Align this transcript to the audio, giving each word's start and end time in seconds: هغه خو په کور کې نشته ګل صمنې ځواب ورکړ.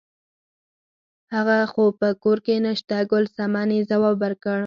هغه 1.33 1.57
خو 1.71 1.83
په 1.99 2.07
کور 2.23 2.37
کې 2.45 2.55
نشته 2.65 2.95
ګل 3.11 3.25
صمنې 3.35 3.79
ځواب 3.89 4.15
ورکړ. 4.23 4.59